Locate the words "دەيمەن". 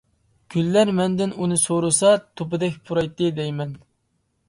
3.41-3.81